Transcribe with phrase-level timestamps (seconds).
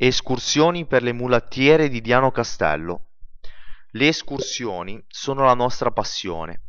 [0.00, 3.06] Escursioni per le mulattiere di Diano Castello.
[3.90, 6.60] Le escursioni sono la nostra passione.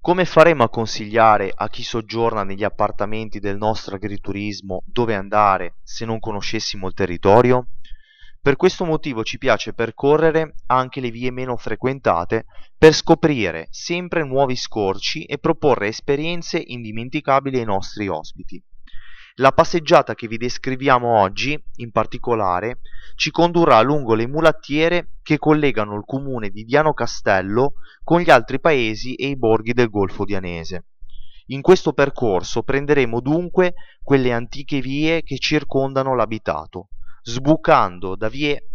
[0.00, 6.04] Come faremo a consigliare a chi soggiorna negli appartamenti del nostro agriturismo dove andare se
[6.04, 7.70] non conoscessimo il territorio?
[8.40, 12.46] Per questo motivo ci piace percorrere anche le vie meno frequentate
[12.78, 18.62] per scoprire sempre nuovi scorci e proporre esperienze indimenticabili ai nostri ospiti.
[19.40, 22.80] La passeggiata che vi descriviamo oggi, in particolare,
[23.14, 28.58] ci condurrà lungo le mulattiere che collegano il comune di Diano Castello con gli altri
[28.58, 30.86] paesi e i borghi del Golfo Dianese.
[31.46, 36.88] In questo percorso prenderemo dunque quelle antiche vie che circondano l'abitato,
[37.22, 38.70] sbucando da, vie,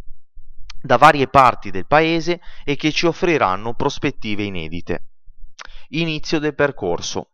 [0.81, 5.07] da varie parti del paese e che ci offriranno prospettive inedite.
[5.89, 7.31] Inizio del percorso.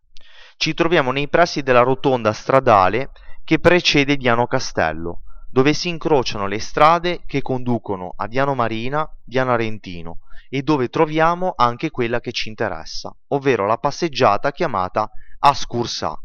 [0.61, 3.11] Ci troviamo nei pressi della rotonda stradale
[3.45, 9.53] che precede Diano Castello, dove si incrociano le strade che conducono a Diano Marina, Diano
[9.53, 10.17] Arentino
[10.49, 16.21] e dove troviamo anche quella che ci interessa, ovvero la passeggiata chiamata Ascursà,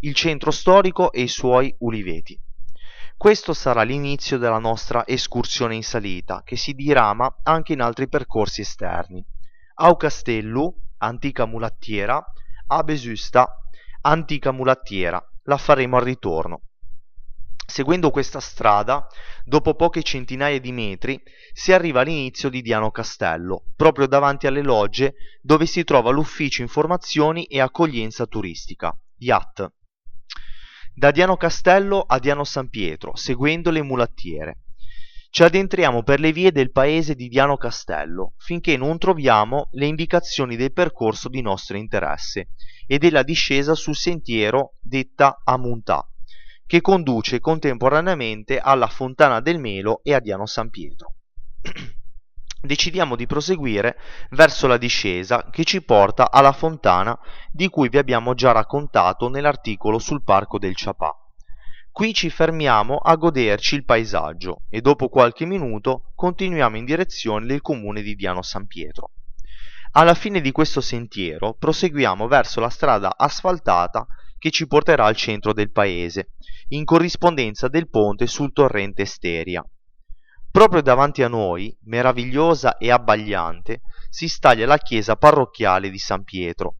[0.00, 2.40] il centro storico e i suoi uliveti.
[3.18, 8.62] Questo sarà l'inizio della nostra escursione in salita, che si dirama anche in altri percorsi
[8.62, 9.22] esterni.
[9.74, 12.24] Au Castellu, antica mulattiera,
[12.68, 13.58] a Besusta,
[14.06, 16.62] antica mulattiera, la faremo al ritorno.
[17.66, 19.06] Seguendo questa strada,
[19.44, 21.20] dopo poche centinaia di metri,
[21.52, 27.44] si arriva all'inizio di Diano Castello, proprio davanti alle logge dove si trova l'ufficio informazioni
[27.44, 29.72] e accoglienza turistica, IAT.
[30.94, 34.58] Da Diano Castello a Diano San Pietro, seguendo le mulattiere.
[35.34, 40.54] Ci addentriamo per le vie del paese di Diano Castello, finché non troviamo le indicazioni
[40.54, 42.50] del percorso di nostro interesse
[42.86, 46.08] e della discesa sul sentiero detta Amuntà,
[46.64, 51.14] che conduce contemporaneamente alla Fontana del Melo e a Diano San Pietro.
[52.62, 53.98] Decidiamo di proseguire
[54.30, 57.18] verso la discesa che ci porta alla fontana
[57.50, 61.23] di cui vi abbiamo già raccontato nell'articolo sul Parco del Ciapà.
[61.94, 67.60] Qui ci fermiamo a goderci il paesaggio e dopo qualche minuto continuiamo in direzione del
[67.60, 69.12] comune di Diano San Pietro.
[69.92, 75.52] Alla fine di questo sentiero proseguiamo verso la strada asfaltata che ci porterà al centro
[75.52, 76.32] del paese,
[76.70, 79.64] in corrispondenza del ponte sul torrente Steria.
[80.50, 86.78] Proprio davanti a noi, meravigliosa e abbagliante, si staglia la chiesa parrocchiale di San Pietro.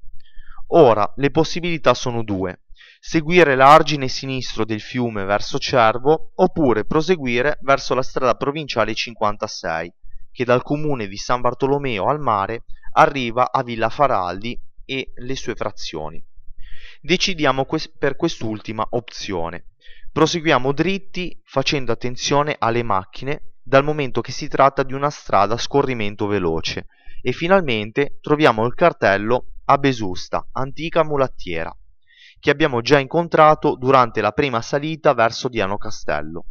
[0.70, 2.62] Ora le possibilità sono due
[3.06, 9.92] seguire l'argine sinistro del fiume verso Cervo oppure proseguire verso la strada provinciale 56
[10.32, 15.54] che dal comune di San Bartolomeo al mare arriva a Villa Faraldi e le sue
[15.54, 16.24] frazioni.
[17.02, 17.66] Decidiamo
[17.98, 19.66] per quest'ultima opzione.
[20.10, 25.58] Proseguiamo dritti facendo attenzione alle macchine dal momento che si tratta di una strada a
[25.58, 26.86] scorrimento veloce
[27.20, 31.70] e finalmente troviamo il cartello a Besusta, antica mulattiera,
[32.44, 36.44] che abbiamo già incontrato durante la prima salita verso Diano Castello.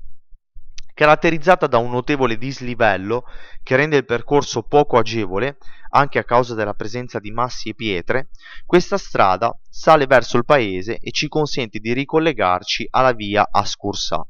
[0.91, 3.25] Caratterizzata da un notevole dislivello
[3.61, 5.57] che rende il percorso poco agevole,
[5.89, 8.29] anche a causa della presenza di massi e pietre,
[8.65, 14.25] questa strada sale verso il paese e ci consente di ricollegarci alla via Ascursà,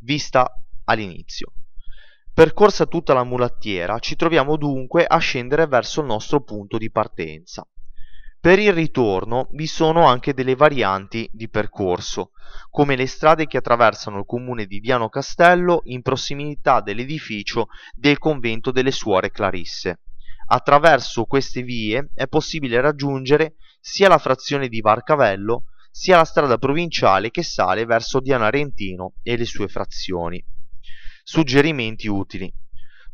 [0.00, 0.52] vista
[0.86, 1.52] all'inizio.
[2.32, 7.64] Percorsa tutta la mulattiera, ci troviamo dunque a scendere verso il nostro punto di partenza.
[8.44, 12.32] Per il ritorno vi sono anche delle varianti di percorso,
[12.68, 18.70] come le strade che attraversano il comune di Diano Castello in prossimità dell'edificio del convento
[18.70, 20.00] delle suore Clarisse.
[20.48, 27.30] Attraverso queste vie è possibile raggiungere sia la frazione di Varcavello sia la strada provinciale
[27.30, 30.44] che sale verso Diano Arentino e le sue frazioni.
[31.22, 32.52] Suggerimenti utili.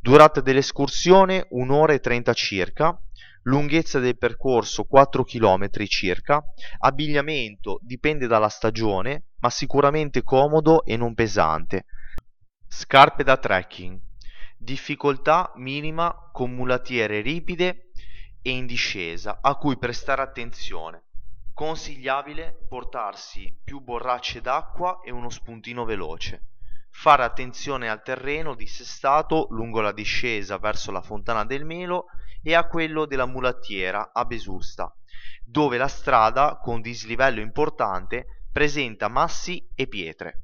[0.00, 3.00] Durata dell'escursione un'ora e trenta circa,
[3.42, 6.42] lunghezza del percorso 4 km circa,
[6.78, 11.86] abbigliamento dipende dalla stagione, ma sicuramente comodo e non pesante.
[12.68, 13.98] Scarpe da trekking.
[14.56, 17.90] Difficoltà minima con mulatiere ripide
[18.42, 21.04] e in discesa a cui prestare attenzione.
[21.54, 26.49] Consigliabile portarsi più borracce d'acqua e uno spuntino veloce.
[26.90, 32.06] Fare attenzione al terreno dissestato lungo la discesa verso la Fontana del Melo
[32.42, 34.94] e a quello della mulattiera a Besusta,
[35.44, 40.42] dove la strada, con dislivello importante, presenta massi e pietre.